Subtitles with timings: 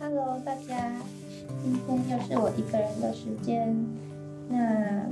[0.00, 0.92] Hello，大家，
[1.62, 3.74] 今天又是我一个人的时间。
[4.48, 5.06] 那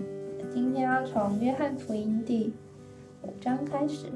[0.53, 2.53] 今天要从约翰福音第
[3.23, 4.07] 五章开始。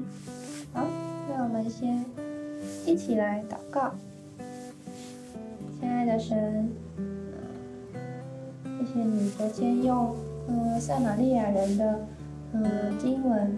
[0.73, 0.85] 好，
[1.29, 2.05] 那我们先
[2.85, 3.93] 一起来祷告。
[5.79, 6.69] 亲爱的神，
[8.63, 10.15] 谢谢你昨天用
[10.47, 11.99] 嗯撒玛利亚人的
[12.53, 13.57] 嗯经文，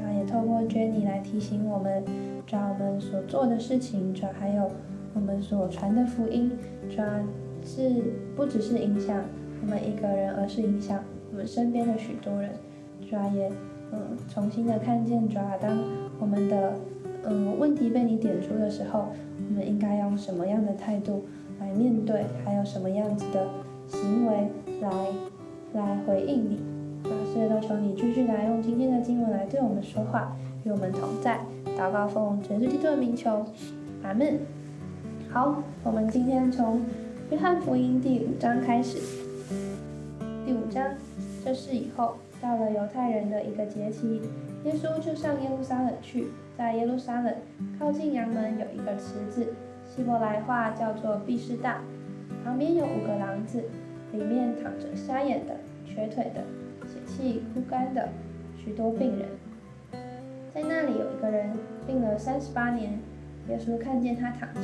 [0.00, 2.04] 然后也透过 Jenny 来提醒我们，
[2.46, 4.70] 找我们所做的事情，主还有。
[5.14, 6.50] 我们所传的福音，
[6.90, 7.06] 主要
[7.64, 8.02] 是
[8.34, 9.22] 不只是影响
[9.62, 12.50] 我们一个人，而是影响我们身边的许多人。
[13.08, 13.50] 主要也
[13.92, 15.78] 嗯，重新的看见，主要当
[16.18, 16.72] 我们的
[17.24, 19.08] 嗯问题被你点出的时候，
[19.48, 21.24] 我们应该用什么样的态度
[21.60, 23.46] 来面对，还有什么样子的
[23.86, 24.48] 行为
[24.80, 25.06] 来
[25.74, 26.60] 来回应你。
[27.04, 31.40] 主要是都求你继续来用今天的经文来对我们说话，与我们同在。
[31.78, 33.44] 祷告奉全世基督的名求，
[34.02, 34.38] 阿门。
[35.32, 36.82] 好，我们今天从
[37.30, 38.98] 约翰福音第五章开始。
[40.44, 40.84] 第五章，
[41.42, 44.20] 这事以后，到了犹太人的一个节期，
[44.64, 46.26] 耶稣就上耶路撒冷去。
[46.54, 47.34] 在耶路撒冷
[47.78, 49.54] 靠近阳门有一个池子，
[49.88, 51.80] 希伯来话叫做毕士大，
[52.44, 53.64] 旁边有五个廊子，
[54.12, 56.44] 里面躺着瞎眼的、瘸腿的、
[56.86, 58.10] 血气枯干的
[58.62, 59.30] 许多病人。
[60.52, 62.98] 在那里有一个人病了三十八年，
[63.48, 64.60] 耶稣看见他躺着。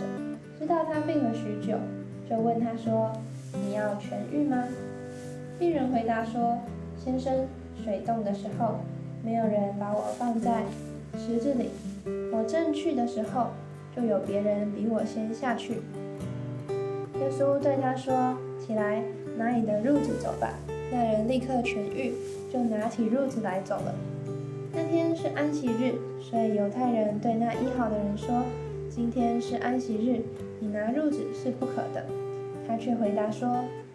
[0.58, 1.76] 知道他病了许久，
[2.28, 3.12] 就问他说
[3.54, 4.64] ：“你要痊愈吗？”
[5.58, 6.58] 病人回答说
[6.98, 7.46] ：“先生，
[7.84, 8.80] 水冻的时候，
[9.24, 10.62] 没有人把我放在
[11.16, 11.70] 池子里。
[12.32, 13.48] 我正去的时候，
[13.94, 15.74] 就有别人比我先下去。”
[17.20, 19.02] 耶稣对他说：“起来，
[19.36, 20.54] 拿你的褥子走吧。”
[20.90, 22.14] 那人立刻痊愈，
[22.52, 23.94] 就拿起褥子来走了。
[24.72, 28.42] 那天是安息日，所以犹太人对那医好的人说
[28.98, 30.20] ：“今天是安息日。”
[30.58, 32.04] 你拿褥子是不可的，
[32.66, 33.48] 他却回答说：“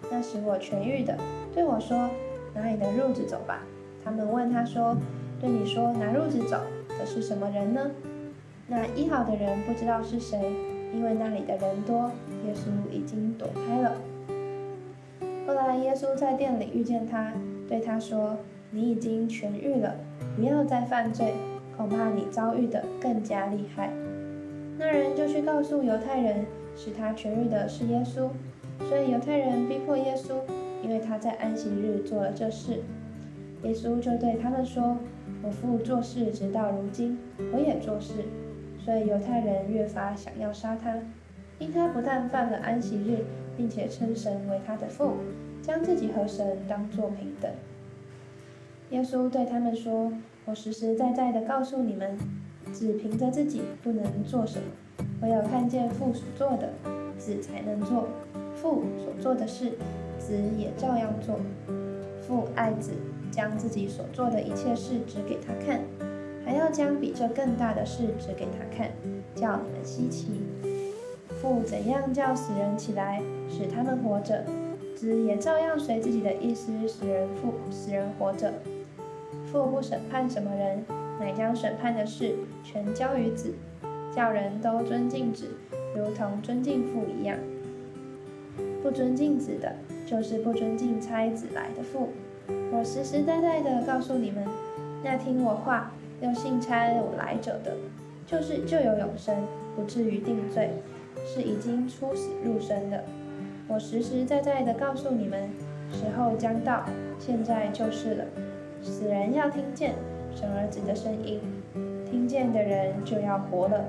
[0.10, 1.18] 那使我痊愈的，
[1.54, 2.10] 对我说，
[2.56, 3.66] 拿你的褥子走吧。”
[4.02, 4.96] 他们问他说
[5.42, 6.58] ：“对你说拿褥子走
[6.98, 7.92] 的是什么人呢？”
[8.66, 10.40] 那医好的人不知道是谁，
[10.94, 12.10] 因为那里的人多，
[12.48, 13.92] 耶稣已经躲开了。
[15.46, 17.34] 后来耶稣在店里遇见他，
[17.68, 18.38] 对他说
[18.72, 19.98] ：“你已经痊愈了，
[20.38, 21.34] 不要再犯罪，
[21.76, 23.92] 恐怕你遭遇的更加厉害。”
[24.86, 26.46] 那人就去告诉犹太人，
[26.76, 28.28] 使他痊愈的是耶稣，
[28.90, 30.42] 所以犹太人逼迫耶稣，
[30.84, 32.82] 因为他在安息日做了这事。
[33.64, 34.98] 耶稣就对他们说
[35.42, 37.18] ：“我父做事直到如今，
[37.54, 38.26] 我也做事。”
[38.84, 40.94] 所以犹太人越发想要杀他，
[41.60, 43.24] 因他不但犯了安息日，
[43.56, 45.14] 并且称神为他的父，
[45.62, 47.50] 将自己和神当作平等。
[48.90, 50.12] 耶稣对他们说
[50.44, 52.18] ：“我实实在在的告诉你们。”
[52.72, 56.70] 只凭着自己不能做什么，唯有看见父所做的，
[57.18, 58.08] 子才能做。
[58.56, 59.74] 父所做的事，
[60.18, 61.40] 子也照样做。
[62.22, 62.92] 父爱子，
[63.30, 65.82] 将自己所做的一切事指给他看，
[66.46, 68.90] 还要将比这更大的事指给他看，
[69.36, 70.42] 叫你们稀奇。
[71.42, 74.46] 父怎样叫死人起来，使他们活着，
[74.96, 78.54] 子也照样随自己的意思使人复使人活着。
[79.52, 80.86] 父不审判什么人。
[81.20, 83.54] 乃将审判的事全交于子，
[84.16, 85.48] 叫人都尊敬子，
[85.96, 87.38] 如同尊敬父一样。
[88.82, 89.76] 不尊敬子的，
[90.06, 92.10] 就是不尊敬差子来的父。
[92.72, 94.46] 我实实在在的告诉你们，
[95.04, 95.92] 那听我话
[96.22, 97.78] 又信差我来者的，
[98.26, 99.36] 就是就有永生，
[99.76, 100.70] 不至于定罪，
[101.26, 103.04] 是已经出死入生的。
[103.68, 105.50] 我实实在在的告诉你们，
[105.90, 106.84] 时候将到，
[107.18, 108.26] 现在就是了。
[108.82, 109.94] 死人要听见。
[110.36, 111.40] 神儿子的声音，
[112.10, 113.86] 听见的人就要活了，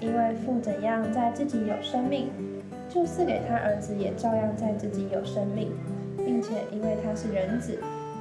[0.00, 2.30] 因为父怎样在自己有生命，
[2.88, 5.72] 就赐给他儿子也照样在自己有生命，
[6.16, 7.78] 并且因为他是人子，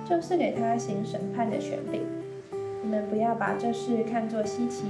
[0.07, 2.01] 就赐给他行审判的权柄。
[2.84, 4.85] 你们不要把这事看作稀奇，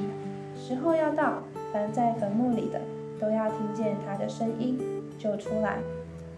[0.55, 1.41] 时候要到，
[1.73, 2.79] 凡在坟墓里的
[3.19, 4.77] 都要听见他的声音，
[5.17, 5.77] 就出来。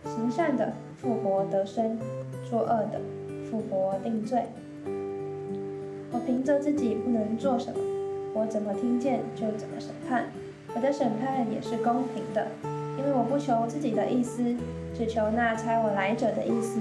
[0.06, 1.98] 行善的复活得生，
[2.50, 3.02] 作恶的
[3.50, 4.44] 复活定罪。
[6.30, 7.80] 凭着自己不能做什么，
[8.36, 10.26] 我怎么听见就怎么审判。
[10.76, 12.46] 我的审判也是公平的，
[13.00, 14.56] 因为我不求自己的意思，
[14.96, 16.80] 只求那差我来者的意思。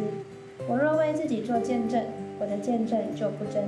[0.69, 2.05] 我若为自己做见证，
[2.39, 3.65] 我的见证就不真。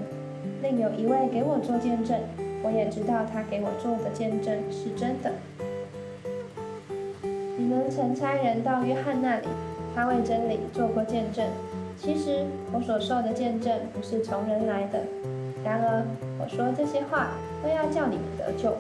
[0.61, 2.21] 另有一位给我做见证，
[2.63, 5.33] 我也知道他给我做的见证是真的。
[7.57, 9.47] 你们曾差人到约翰那里，
[9.95, 11.47] 他为真理做过见证。
[11.97, 15.01] 其实我所受的见证不是从人来的。
[15.71, 16.03] 然而，
[16.41, 17.29] 我说这些话
[17.63, 18.75] 都要叫你们得救。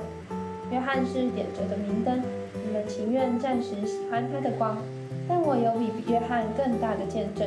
[0.72, 2.20] 约翰是点着的明灯，
[2.66, 4.76] 你们情愿暂时喜欢他的光，
[5.28, 7.46] 但我有比约翰更大的见证，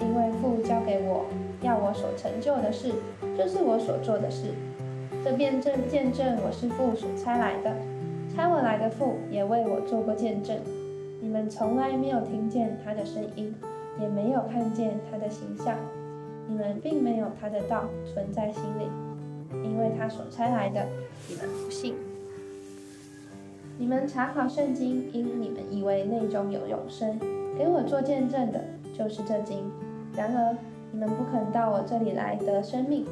[0.00, 1.26] 因为父交给我
[1.62, 2.90] 要我所成就的事，
[3.38, 4.48] 就是我所做的事。
[5.22, 7.72] 这辩证见证我是父所差来的，
[8.34, 10.56] 差我来的父也为我做过见证。
[11.20, 13.54] 你们从来没有听见他的声音，
[14.00, 15.76] 也没有看见他的形象，
[16.48, 18.88] 你们并没有他的道存在心里，
[19.64, 20.86] 因为他所差来的，
[21.28, 21.94] 你们不信。
[23.78, 27.18] 你们查考圣经，因你们以为内中有永生，
[27.56, 29.70] 给我做见证的就是这经。
[30.14, 30.56] 然而
[30.92, 33.06] 你们不肯到我这里来得生命。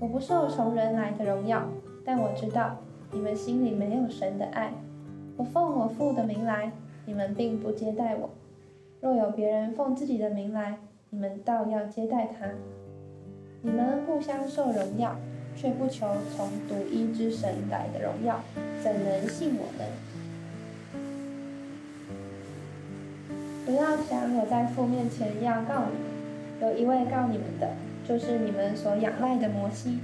[0.00, 1.62] 我不受从人来的荣耀，
[2.04, 2.78] 但我知道
[3.12, 4.72] 你们心里没有神的爱。
[5.36, 6.72] 我奉我父的名来，
[7.06, 8.30] 你们并不接待我；
[9.00, 10.78] 若有别人奉自己的名来，
[11.12, 12.46] 你们倒要接待他。
[13.62, 15.16] 你们互相受荣耀，
[15.56, 18.40] 却不求从独一之神来的荣耀，
[18.80, 19.84] 怎能信我呢？
[23.66, 27.70] 不要想我在父面前要告你，有一位告你们的。
[28.08, 29.98] 就是你们所仰赖的摩西，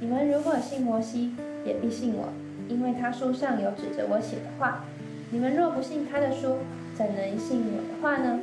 [0.00, 1.34] 你们如果信摩西，
[1.64, 2.28] 也必信我，
[2.68, 4.84] 因为他书上有指着我写的话。
[5.30, 6.58] 你们若不信他的书，
[6.94, 8.40] 怎能信我的话呢？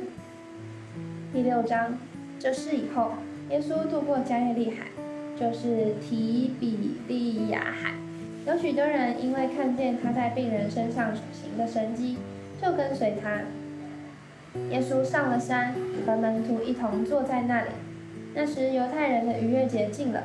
[1.36, 1.98] 第六章，
[2.38, 3.10] 这事以后，
[3.50, 4.86] 耶稣渡过加利利海，
[5.38, 7.92] 就是提比利亚海。
[8.46, 12.16] 有许多人因为看见他在病人身上所行的神迹，
[12.62, 13.42] 就跟随他。
[14.70, 15.74] 耶稣上了山，
[16.06, 17.68] 和门徒一同坐在那里。
[18.34, 20.22] 那时，犹太人的逾越节近了。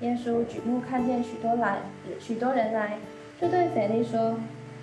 [0.00, 1.80] 耶稣举目看见许多来，
[2.18, 2.96] 许多人来，
[3.38, 4.38] 就对腓力说：“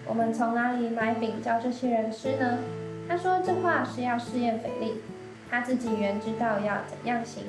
[0.05, 2.59] 我们从哪里买饼叫这些人吃呢？”
[3.09, 4.93] 他说这话是要试验腓力，
[5.51, 7.43] 他自己原知道要怎样行。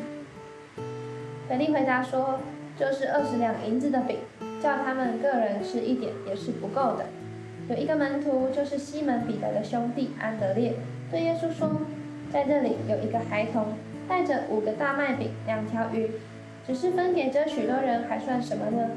[1.48, 2.40] 腓力回答说
[2.76, 4.18] ：“就是二十两银子的饼，
[4.60, 7.06] 叫他们个人吃一点也是不够的。”
[7.70, 10.74] 有一个门徒，就是西门彼得的兄弟安德烈，
[11.10, 11.80] 对耶稣说
[12.32, 13.68] ：“在这里有一个孩童。”
[14.08, 16.10] 带着五个大麦饼、两条鱼，
[16.66, 18.90] 只是分给这许多人，还算什么呢？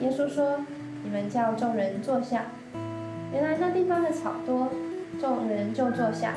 [0.00, 0.60] 耶稣说
[1.02, 2.44] ：“你们叫众人坐下。”
[3.32, 4.68] 原来那地方的草多，
[5.18, 6.34] 众人就坐下，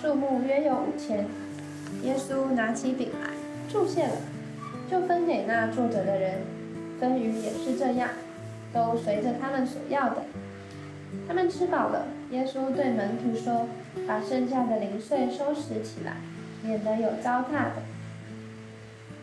[0.00, 1.26] 数目约有五千。
[2.02, 3.30] 耶稣拿起饼来，
[3.68, 4.16] 祝谢了，
[4.90, 6.40] 就分给那坐着的人。
[6.98, 8.10] 分鱼也是这样，
[8.72, 10.22] 都随着他们所要的。
[11.26, 13.66] 他们吃饱了，耶稣对门徒说
[14.06, 16.16] ：“把剩下的零碎收拾起来。”
[16.62, 17.76] 免得有糟蹋的，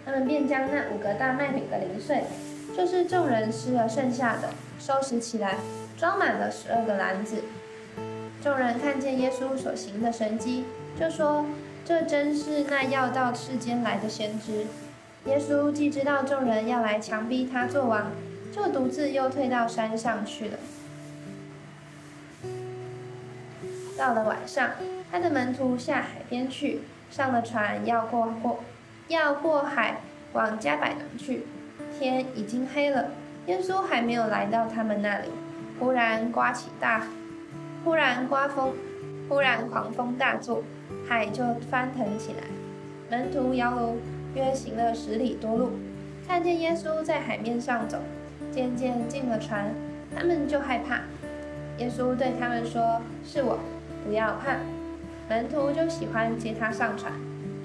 [0.03, 2.24] 他们便将那五个大麦饼的零碎，
[2.75, 5.57] 就是众人吃了剩下的，收拾起来，
[6.00, 7.44] 装满了十二个篮子。
[8.41, 10.65] 众人看见耶稣所行的神迹，
[11.00, 11.45] 就说
[11.88, 14.66] ：“这真是那要到世间来的先知。”
[15.24, 18.12] 耶稣既知道众人要来强逼他做王，
[18.51, 20.57] 就独自又退到山上去了。
[23.98, 24.72] 到了晚上，
[25.10, 26.81] 他的门徒下海边去。
[27.10, 28.60] 上了船，要过过，
[29.07, 30.01] 要过海
[30.34, 31.45] 往加百农去。
[31.98, 33.12] 天已经黑了，
[33.45, 35.30] 耶稣还没有来到他们那里。
[35.80, 37.07] 忽然刮起大，
[37.86, 38.74] 忽然刮风，
[39.27, 40.63] 忽然狂风大作，
[41.07, 42.44] 海就翻腾起来。
[43.09, 43.95] 门徒摇橹，
[44.35, 45.71] 约行了十里多路，
[46.27, 47.97] 看见耶稣在海面上走，
[48.51, 49.71] 渐渐进了船，
[50.15, 51.01] 他们就害怕。
[51.77, 53.59] 耶稣对他们说：“是我，
[54.06, 54.57] 不要怕。”
[55.29, 57.12] 门徒就喜欢接他上船，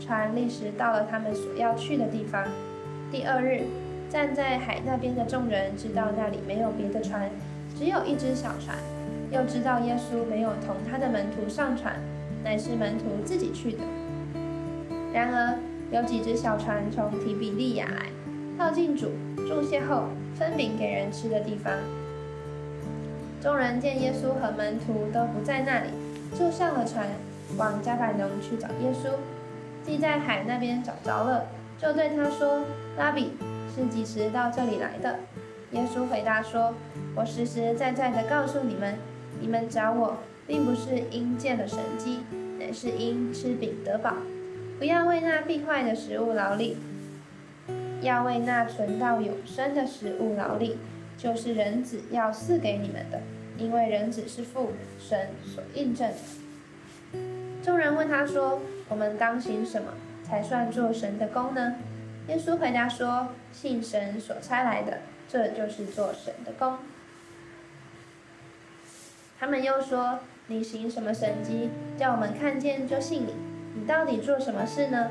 [0.00, 2.44] 船立时到了他们所要去的地方。
[3.10, 3.62] 第二日，
[4.10, 7.30] 站在海那边的众人知道那里没有别的船，
[7.78, 8.76] 只有一只小船，
[9.32, 11.94] 又知道耶稣没有同他的门徒上船，
[12.44, 13.78] 乃是门徒自己去的。
[15.12, 15.58] 然而
[15.90, 18.06] 有几只小船从提比利亚来，
[18.58, 21.72] 靠近主住歇后分饼给人吃的地方。
[23.40, 25.88] 众人见耶稣和门徒都不在那里，
[26.38, 27.06] 就上了船。
[27.58, 29.10] 往加百农去找耶稣，
[29.84, 31.44] 既在海那边找着了，
[31.76, 32.62] 就对他说
[32.96, 33.32] ：“拉比，
[33.74, 35.18] 是几时到这里来的？”
[35.72, 36.72] 耶稣回答说
[37.14, 38.94] ：“我实实在在的告诉你们，
[39.42, 42.20] 你们找我，并不是因见了神迹，
[42.60, 44.14] 乃是因吃饼得饱。
[44.78, 46.76] 不要为那必坏的食物劳力，
[48.02, 50.78] 要为那存到永生的食物劳力，
[51.18, 53.20] 就是人子要赐给你们的，
[53.58, 54.70] 因为人子是父
[55.00, 57.18] 神所印证的。”
[57.64, 59.88] 众人问他说：“我们当行什么，
[60.22, 61.74] 才算做神的功呢？”
[62.28, 66.78] 耶稣回答说：“信神所差来的，这就是做神的功。”
[69.42, 71.68] 他们又说：“你行什么神迹，
[71.98, 73.34] 叫我们看见就信你？
[73.74, 75.08] 你到底做什么事呢？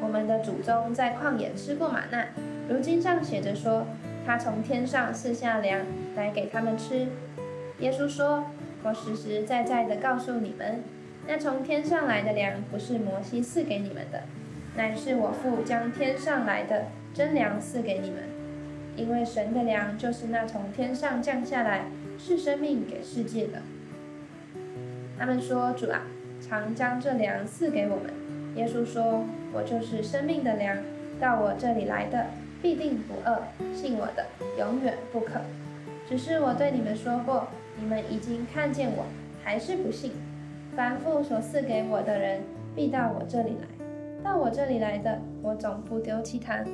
[0.00, 2.28] 我们的祖宗在旷野吃过玛纳，
[2.66, 3.86] 如今上写着说，
[4.24, 5.82] 他从天上赐下粮
[6.16, 7.08] 来给他们吃。”
[7.80, 8.46] 耶稣说
[8.84, 10.82] ：“我实实在在的告诉你们，
[11.28, 14.22] 那从天上来的粮不是摩西赐给你们的，
[14.76, 18.20] 乃是我父将天上来的真粮赐给你们。
[18.96, 21.84] 因为神的粮就是那从天上降下来，
[22.16, 23.60] 是生命给世界的。
[25.18, 26.02] 他们说：“主啊，
[26.40, 28.12] 常将这粮赐给我们。”
[28.56, 30.76] 耶稣说：“我就是生命的粮，
[31.20, 32.26] 到我这里来的
[32.60, 33.42] 必定不饿，
[33.74, 34.26] 信我的
[34.58, 35.40] 永远不渴。
[36.08, 37.48] 只是我对你们说过，
[37.80, 39.04] 你们已经看见我，
[39.42, 40.12] 还是不信。
[40.76, 42.42] 凡父所赐给我的人，
[42.74, 43.66] 必到我这里来；
[44.22, 46.64] 到我这里来的，我总不丢弃他，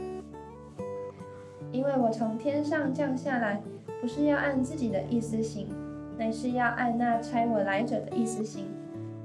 [1.70, 3.61] 因为我从天上降下来，
[4.00, 5.68] 不是要按自己的意思行。”
[6.20, 8.66] 乃是要按那差我来者的意思行。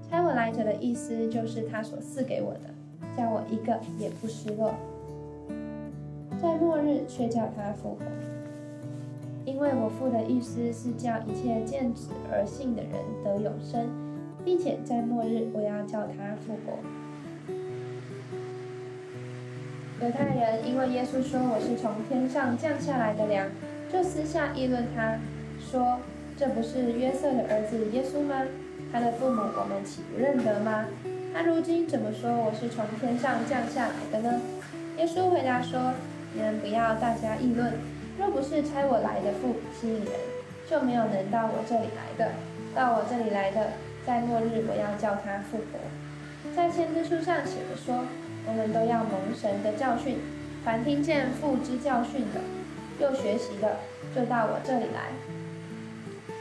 [0.09, 2.69] 差我来者的意思就是他所赐给我的，
[3.17, 4.73] 叫我一个也不失落。
[6.41, 8.05] 在末日却叫他复活，
[9.43, 12.91] 因为我父的意思是叫一切见子而信的人
[13.25, 13.89] 得永生，
[14.45, 16.77] 并且在末日我要叫他复活。
[20.01, 23.49] 犹太人因为耶稣说我是从天上降下来的粮，
[23.91, 25.19] 就私下议论他，
[25.59, 25.99] 说。
[26.38, 28.44] 这不是约瑟的儿子耶稣吗？
[28.92, 30.86] 他的父母我们岂不认得吗？
[31.34, 34.42] 他如今怎么说我是从天上降下来的呢？
[34.98, 35.94] 耶稣回答说
[36.36, 37.74] ：“你们不要大家议论。
[38.18, 40.12] 若不是差我来的父吸引人，
[40.70, 42.32] 就没有能到我这里来的。
[42.74, 43.72] 到我这里来的，
[44.06, 45.80] 在末日我要叫他复活。
[46.56, 48.04] 在先知书上写着说：
[48.48, 50.20] 我们都要蒙神的教训。
[50.63, 52.39] 凡听见父之教训的，
[53.00, 53.80] 又学习的，
[54.15, 55.12] 就到我这里来。”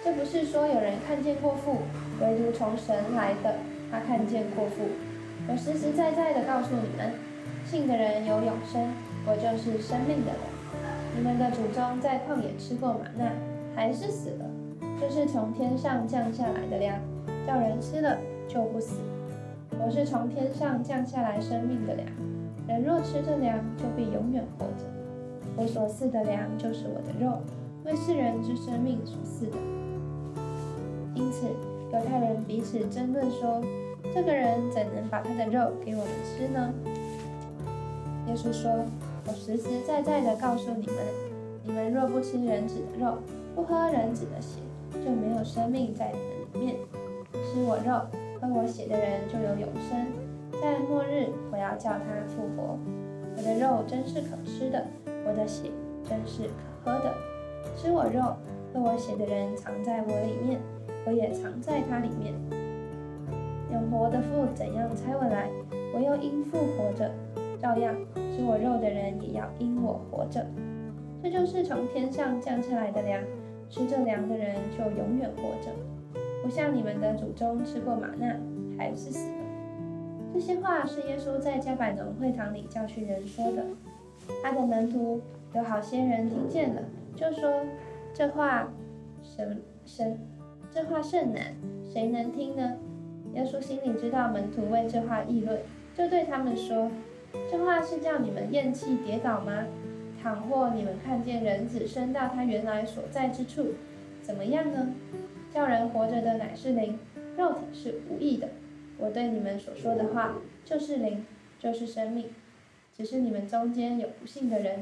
[0.04, 1.78] 这不是说有人看见过父，
[2.20, 3.54] 唯独从神来的，
[3.90, 4.82] 他看见过父。
[5.48, 7.14] 我实实在在的告诉你们，
[7.64, 8.92] 信的人有永生，
[9.26, 10.44] 我就是生命的粮。
[11.16, 13.32] 你们的祖宗在旷野吃过玛纳，
[13.74, 14.44] 还是死了。
[15.00, 17.00] 这是从天上降下来的粮，
[17.46, 18.96] 叫人吃了就不死。
[19.70, 22.06] 我是从天上降下来生命的粮，
[22.68, 24.84] 人若吃这粮，就必永远活着。
[25.56, 27.40] 我所赐的粮就是我的肉，
[27.86, 29.56] 为世人之生命所赐的。
[31.14, 31.46] 因此，
[31.92, 33.62] 犹太人彼此争论说
[34.12, 36.74] ：“这个人怎能把他的肉给我们吃呢？”
[38.26, 38.70] 耶稣说
[39.28, 40.96] ：“我实实在在的告诉你们，
[41.62, 43.18] 你们若不吃人子的肉，
[43.54, 44.60] 不喝人子的血，
[44.92, 46.76] 就没有生命在你们里面。
[47.32, 48.00] 吃我肉、
[48.40, 50.06] 喝我血的人就有永生，
[50.60, 52.76] 在末日我要叫他复活。
[53.36, 54.84] 我的肉真是可吃的，
[55.26, 55.70] 我的血
[56.08, 57.14] 真是可喝的。
[57.76, 58.20] 吃我肉、
[58.72, 60.60] 喝我血的人藏在我里面。”
[61.06, 62.34] 我也藏在它里面。
[63.72, 65.48] 有活的父怎样猜我来，
[65.94, 67.10] 我又因父活着，
[67.58, 70.46] 照样吃我肉的人也要因我活着。
[71.22, 73.20] 这就是从天上降下来的粮，
[73.68, 75.70] 吃这粮的人就永远活着，
[76.42, 78.36] 不像你们的祖宗吃过玛纳，
[78.78, 79.36] 还是死了。
[80.32, 83.64] 这些话是耶稣在加百农会堂里教训人说的。
[84.42, 85.20] 他的门徒
[85.54, 86.82] 有好些人听见了，
[87.16, 87.50] 就说
[88.12, 88.68] 这话
[89.22, 90.18] 神神。
[90.74, 91.54] 这话甚难，
[91.88, 92.76] 谁能听呢？
[93.34, 95.60] 耶稣心里知道门徒为这话议论，
[95.96, 96.90] 就对他们说
[97.48, 99.66] ：“这话是叫你们厌弃跌倒吗？
[100.20, 103.74] 倘或你们看见人子升到他原来所在之处，
[104.20, 104.92] 怎么样呢？
[105.52, 106.98] 叫人活着的乃是灵，
[107.36, 108.48] 肉体是无益的。
[108.98, 111.24] 我对你们所说的话就是灵，
[111.60, 112.26] 就是生命。
[112.96, 114.80] 只是你们中间有不信的人。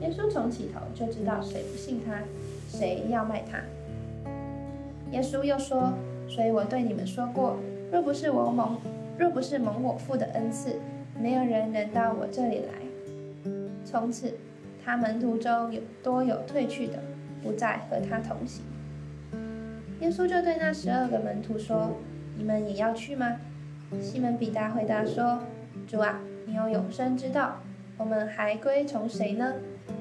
[0.00, 2.24] 耶稣从起头就知道谁不信他，
[2.68, 3.62] 谁要卖他。”
[5.10, 5.94] 耶稣又说
[6.28, 7.56] ：“所以我对你们说过，
[7.90, 8.78] 若不是我蒙，
[9.18, 10.78] 若不是蒙我父的恩赐，
[11.18, 13.52] 没有人能到我这里来。”
[13.84, 14.34] 从此，
[14.84, 17.02] 他门徒中有多有退去的，
[17.42, 18.62] 不再和他同行。
[20.00, 21.96] 耶稣就对那十二个门徒说
[22.36, 23.36] ：“你们也要去吗？”
[24.02, 25.40] 西门彼得回答说
[25.88, 27.56] ：“主啊，你有永生之道，
[27.96, 29.54] 我们还归从谁呢？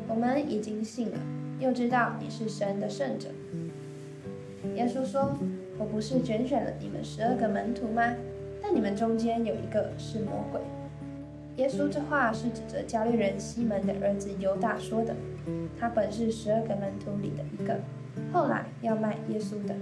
[0.10, 1.18] 我们已经信了，
[1.60, 3.30] 又知道你是神的圣者。”
[4.76, 5.34] 耶稣说
[5.78, 8.16] ：“我不是拣选了你们十二个门徒吗？
[8.62, 10.62] 但你们中间有一个是魔鬼。”
[11.58, 15.16] 耶稣这话是指着加利人西门的儿子犹大说的。
[15.80, 17.80] 他本是十二个门徒里的一个，
[18.32, 19.76] 后来要卖耶稣的。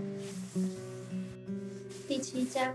[2.08, 2.74] 第七章，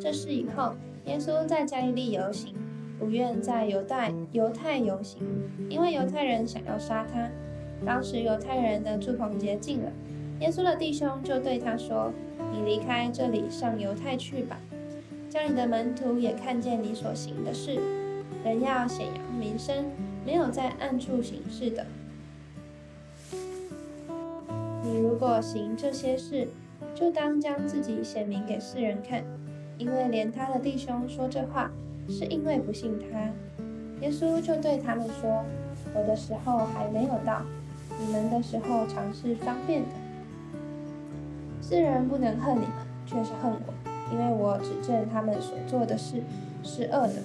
[0.00, 0.74] 这事以后，
[1.04, 2.54] 耶稣在加利利游行，
[2.98, 5.20] 不愿在犹大犹太游行，
[5.68, 7.28] 因为犹太人想要杀他。
[7.84, 9.92] 当时犹太人的祝棚节近了。
[10.40, 12.12] 耶稣的弟兄就对他说
[12.54, 14.56] ：“你离开这里，上犹太去吧，
[15.28, 17.80] 叫你的门徒也看见你所行的事。
[18.44, 19.86] 人要显扬名声，
[20.24, 21.84] 没有在暗处行事的。
[24.84, 26.46] 你如果行这些事，
[26.94, 29.24] 就当将自己显明给世人看，
[29.76, 31.68] 因为连他的弟兄说这话，
[32.08, 33.18] 是因为不信他。
[34.00, 35.44] 耶稣就对他们说
[35.92, 37.42] ：“我的时候还没有到，
[38.00, 39.88] 你们的时候常是方便的。
[41.68, 42.70] 世人不能恨你们，
[43.04, 46.22] 却是恨我，因为我指证他们所做的事
[46.62, 47.16] 是恶的。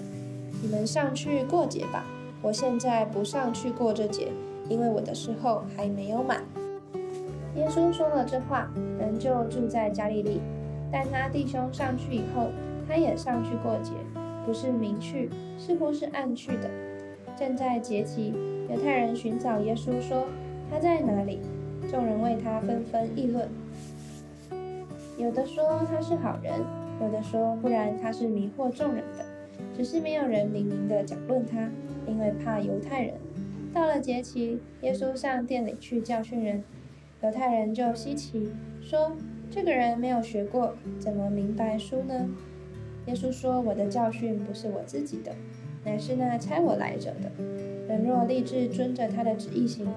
[0.61, 2.03] 你们上去过节吧，
[2.41, 4.33] 我现在不上去过这节，
[4.67, 6.43] 因为我的时候还没有满。”
[7.55, 8.69] 耶稣说了这话，
[8.99, 10.41] 人就住在加利利。
[10.91, 12.49] 但他弟兄上去以后，
[12.85, 13.93] 他也上去过节，
[14.45, 16.69] 不是明去，似乎是暗去的。
[17.39, 18.33] 正在节期，
[18.69, 20.25] 犹太人寻找耶稣，说
[20.69, 21.39] 他在哪里？
[21.89, 23.47] 众人为他纷纷议论。
[25.23, 26.51] 有的说他是好人，
[26.99, 29.23] 有的说不然他是迷惑众人的。
[29.73, 31.69] 只是没有人明明的讲论他，
[32.05, 33.13] 因为怕犹太人。
[33.73, 36.61] 到了节期，耶稣上殿里去教训人。
[37.21, 38.51] 犹太人就稀奇，
[38.81, 39.13] 说
[39.49, 42.27] ：“这个人没有学过，怎么明白书呢？”
[43.07, 45.31] 耶稣说：“我的教训不是我自己的，
[45.85, 47.31] 乃是那差我来者的。
[47.87, 49.87] 人若立志遵着他的旨意行，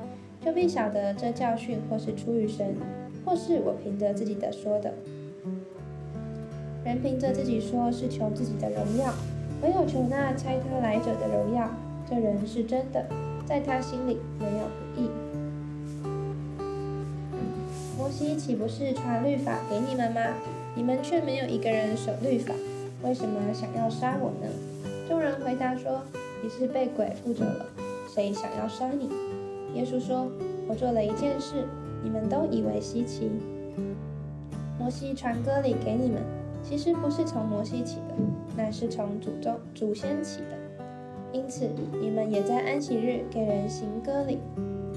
[0.41, 2.77] 就必晓得这教训或是出于神，
[3.25, 4.95] 或是我凭着自己的说的。
[6.87, 9.11] 人凭着自己说，是求自己的荣耀；
[9.61, 11.69] 唯有求那差他来者的荣耀，
[12.09, 13.05] 这人是真的，
[13.45, 15.11] 在他心里没有不义。”
[17.99, 20.21] 摩西岂不是传律法给你们吗？
[20.77, 22.55] 你们却没有一个人守律法，
[23.03, 24.47] 为什么想要杀我呢？
[25.09, 26.03] 众人回答说
[26.41, 27.67] ：“你是被鬼附着了，
[28.15, 29.09] 谁想要杀你？”
[29.75, 30.31] 耶稣说
[30.69, 31.65] ：“我做了一件事，
[32.05, 33.29] 你们都以为稀奇。
[34.79, 36.23] 摩西传歌礼给你们，
[36.69, 38.15] 其实不是从摩西起的，
[38.57, 40.59] 乃是从祖宗祖先起的。
[41.33, 41.71] 因此，
[42.01, 44.41] 你们也在安息日给人行歌礼。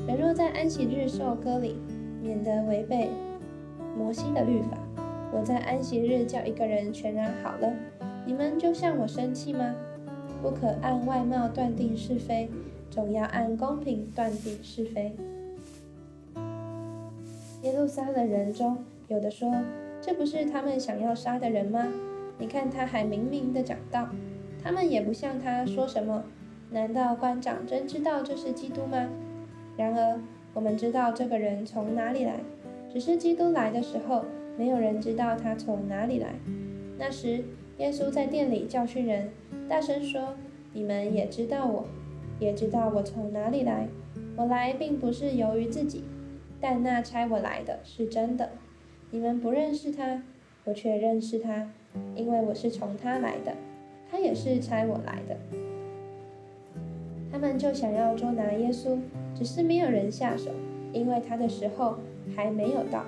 [0.07, 1.75] 人若在安息日受歌礼，
[2.23, 3.09] 免得违背
[3.95, 4.79] 摩西的律法。
[5.31, 7.71] 我在安息日叫一个人全然好了，
[8.25, 9.75] 你们就向我生气吗？
[10.41, 12.49] 不可按外貌断定是非，
[12.89, 15.15] 总要按公平断定是非。
[17.61, 19.53] 耶路撒冷人中有的说
[20.09, 21.85] ：“这不是他们想要杀的人吗？
[22.39, 24.09] 你看他还明明的讲道，
[24.59, 26.23] 他们也不向他说什么。
[26.71, 29.07] 难道官长真知道这是基督吗？”
[29.77, 30.19] 然而。
[30.55, 32.39] 我们知道这个人从哪里来，
[32.91, 34.25] 只是基督来的时候，
[34.57, 36.33] 没有人知道他从哪里来。
[36.97, 37.43] 那时，
[37.77, 39.29] 耶稣在店里教训人，
[39.69, 40.35] 大声说
[40.73, 41.85] ：“你们也知道我，
[42.39, 43.87] 也知道我从哪里来。
[44.35, 46.03] 我来并不是由于自己，
[46.59, 48.49] 但那差我来的是真的。
[49.11, 50.21] 你们不认识他，
[50.65, 51.69] 我却认识他，
[52.15, 53.53] 因为我是从他来的，
[54.11, 55.37] 他也是差我来的。”
[57.31, 58.97] 他们就想要捉拿耶稣。
[59.35, 60.51] 只是没有人下手，
[60.91, 61.97] 因为他的时候
[62.35, 63.05] 还没有到。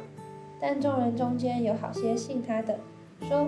[0.61, 2.79] 但众人中间有好些信他的，
[3.27, 3.47] 说：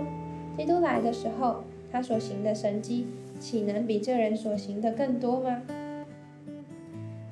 [0.58, 3.08] 基督来的时候，他所行的神迹，
[3.40, 5.62] 岂能比这人所行的更多吗？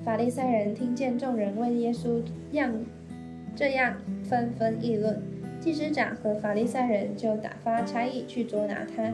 [0.02, 2.72] 法利赛人听见众人问耶稣样
[3.54, 5.22] 这样纷纷议论，
[5.60, 9.12] 祭司长和法利赛人就打发差役去捉拿他。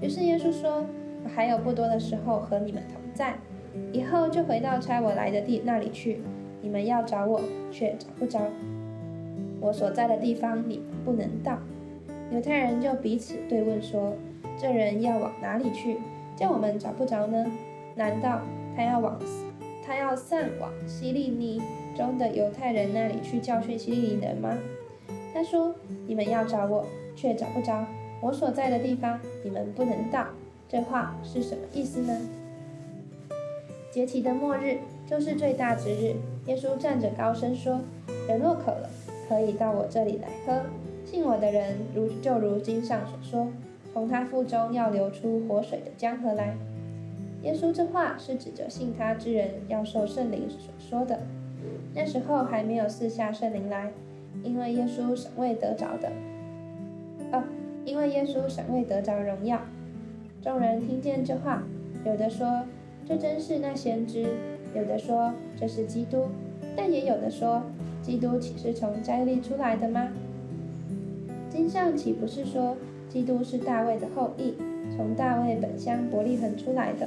[0.00, 0.86] 于是耶稣说：
[1.24, 3.34] 我还有不多的时候和你们同在。
[3.92, 6.20] 以后就回到差我来的地那里去，
[6.62, 7.40] 你们要找我，
[7.72, 8.40] 却找不着。
[9.60, 11.58] 我所在的地方，你们不能到。
[12.30, 14.14] 犹太人就彼此对问说
[14.56, 15.98] ：“这人要往哪里去，
[16.36, 17.44] 叫我们找不着呢？
[17.96, 18.40] 难道
[18.76, 19.18] 他要往
[19.84, 21.60] 他要散往西利尼
[21.96, 24.58] 中的犹太人那里去教训希利人吗？”
[25.32, 25.74] 他说
[26.06, 26.84] ：“你们要找我，
[27.16, 27.86] 却找不着。
[28.20, 30.26] 我所在的地方，你们不能到。”
[30.68, 32.20] 这话是什么意思呢？
[33.90, 36.16] 节期的末日就是最大之日。
[36.46, 37.80] 耶稣站着高声说
[38.28, 38.90] ：“人若渴了，
[39.28, 40.62] 可以到我这里来喝。
[41.04, 43.48] 信我的人，如就如经上所说，
[43.92, 46.56] 从他腹中要流出活水的江河来。”
[47.42, 51.20] 耶稣这话是指着信他之人要受圣灵所说的。
[51.94, 53.92] 那时候还没有四下圣灵来，
[54.42, 56.10] 因为耶稣尚未得着的。
[57.32, 57.44] 哦，
[57.84, 59.60] 因为耶稣尚未得着荣耀。
[60.42, 61.62] 众人听见这话，
[62.04, 62.64] 有的说。
[63.06, 64.26] 这真是那先知，
[64.74, 66.24] 有的说这是基督，
[66.74, 67.62] 但也有的说，
[68.00, 70.08] 基督岂是从摘利出来的吗？
[71.50, 72.78] 经上岂不是说，
[73.10, 74.54] 基督是大卫的后裔，
[74.96, 77.06] 从大卫本乡伯利恒出来的？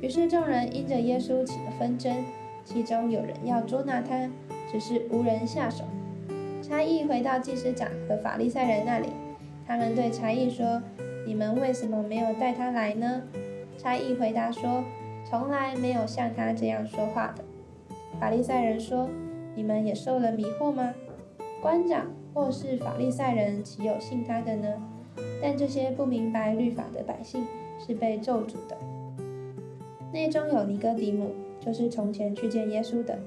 [0.00, 2.12] 于是众人因着耶稣起了纷争，
[2.64, 4.28] 其中有人要捉拿他，
[4.70, 5.84] 只是无人下手。
[6.62, 9.08] 差役回到祭司长和法利赛人那里，
[9.66, 10.80] 他们对差役说
[11.26, 13.22] ：“你们为什么没有带他来呢？”
[13.76, 14.82] 差役回答说
[15.28, 17.44] ：“从来没有像他这样说话的。”
[18.18, 19.10] 法利赛人说
[19.54, 20.94] ：“你们也受了迷惑吗？
[21.60, 24.68] 官长或是法利赛人岂有信他的呢？
[25.42, 27.46] 但这些不明白律法的百姓
[27.78, 28.76] 是被咒诅的。
[30.12, 31.30] 内中有尼哥底母，
[31.64, 33.18] 就是从前去见耶稣的，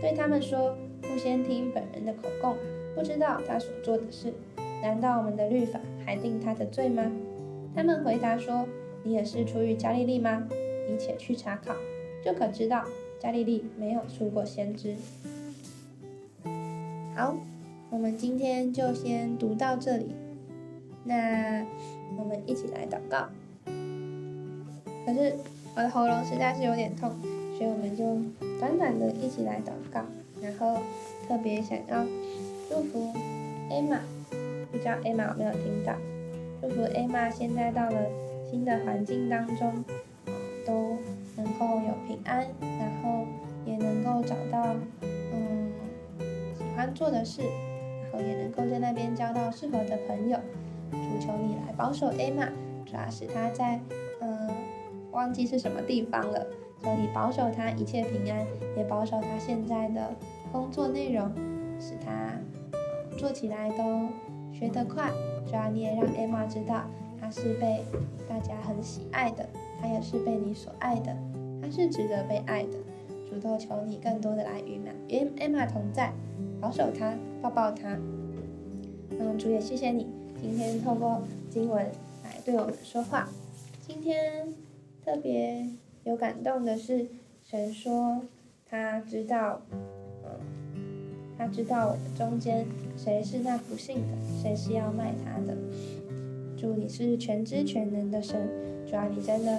[0.00, 2.56] 对他们说：“不先听本人的口供，
[2.94, 4.32] 不知道他所做的事，
[4.82, 7.10] 难道我们的律法还定他的罪吗？”
[7.74, 8.66] 他们回答说
[9.02, 10.46] ：“你也是出于加利利吗？
[10.88, 11.74] 你且去查考，
[12.24, 12.84] 就可知道
[13.18, 14.94] 加利利没有出过先知。”
[17.16, 17.34] 好，
[17.90, 20.10] 我们今天就先读到这里。
[21.04, 21.64] 那
[22.18, 23.28] 我们一起来祷告。
[25.06, 25.34] 可是
[25.74, 27.12] 我的喉咙实在是有点痛，
[27.56, 28.04] 所以我们就
[28.60, 30.02] 短短的一起来祷告。
[30.42, 30.80] 然后
[31.26, 32.04] 特别想要
[32.68, 33.12] 祝福
[33.70, 34.00] 艾玛，
[34.70, 35.94] 不知道艾玛有没有听到？
[36.60, 37.96] 祝福艾玛现在到了
[38.50, 39.84] 新的环境当中，
[40.66, 40.98] 都
[41.36, 43.24] 能够有平安，然后
[43.64, 45.72] 也能够找到嗯
[46.56, 50.38] 喜欢做的事，然后也能够在那边交到适合的朋友。
[50.92, 52.46] 主求你来保守艾玛，
[52.84, 53.80] 主要是她在
[54.20, 54.50] 嗯
[55.10, 56.46] 忘记是什么地方了，
[56.82, 60.14] 求你保守他一切平安，也保守他现在的
[60.52, 61.30] 工作内容，
[61.80, 62.32] 使他
[63.18, 64.08] 做起来都
[64.52, 65.10] 学得快。
[65.46, 66.84] 主要你也让艾玛知道，
[67.20, 67.84] 他是被
[68.28, 69.48] 大家很喜爱的，
[69.80, 71.16] 他也是被你所爱的，
[71.60, 72.72] 他是值得被爱的。
[73.28, 76.12] 主动求你更多的来与玛与艾玛同在，
[76.60, 77.98] 保守他，抱抱他。
[79.10, 80.06] 嗯，主也谢谢你。
[80.40, 81.84] 今天透过经文
[82.22, 83.28] 来对我们说话。
[83.86, 84.54] 今天
[85.04, 85.66] 特别
[86.06, 87.04] 有感动的是，
[87.42, 88.22] 神说
[88.64, 89.60] 他知道，
[90.22, 90.30] 嗯，
[91.36, 92.64] 他知道我们中间
[92.96, 95.56] 谁是那不幸的，谁是要卖他的。
[96.56, 98.48] 主，你是全知全能的神，
[98.88, 99.58] 主啊，你真的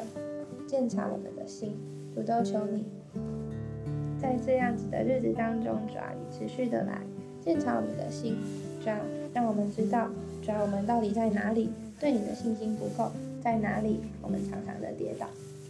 [0.66, 1.76] 鉴察我们的心，
[2.16, 2.86] 主都求你，
[4.18, 7.02] 在这样子的日子当中，主啊，你持续的来
[7.42, 8.38] 鉴察我们的心，
[8.82, 8.98] 主啊，
[9.34, 10.10] 让我们知道。
[10.42, 11.70] 主要我们到底在哪里？
[12.00, 13.12] 对你的信心不够，
[13.44, 14.00] 在哪里？
[14.22, 15.28] 我们常常的跌倒。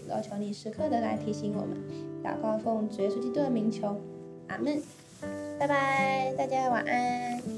[0.10, 1.78] 要求你时刻的来提醒我们。
[2.24, 4.00] 祷告奉主耶稣基督的名求，
[4.48, 4.82] 阿门。
[5.60, 7.57] 拜拜，大家晚安。